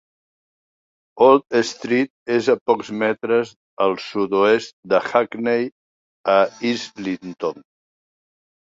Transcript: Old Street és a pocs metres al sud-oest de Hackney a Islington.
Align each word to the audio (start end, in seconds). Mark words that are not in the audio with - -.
Old 1.25 1.57
Street 1.71 2.11
és 2.37 2.49
a 2.55 2.57
pocs 2.71 2.91
metres 3.03 3.53
al 3.87 3.95
sud-oest 4.07 4.77
de 4.95 5.03
Hackney 5.13 5.71
a 6.39 6.41
Islington. 6.75 7.65